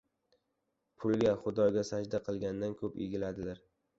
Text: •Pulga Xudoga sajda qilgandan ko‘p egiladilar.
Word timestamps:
•Pulga 1.03 1.33
Xudoga 1.43 1.83
sajda 1.91 2.21
qilgandan 2.29 2.75
ko‘p 2.79 2.99
egiladilar. 3.09 3.63